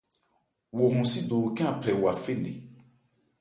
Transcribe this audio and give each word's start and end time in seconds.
Wo 0.75 0.83
hɔn 0.93 1.05
sídowo 1.11 1.47
khɛ́n 1.57 1.69
a 1.71 1.77
phrɛ 1.81 1.93
wa 2.01 2.11
fé 2.23 2.33
nne. 2.37 2.51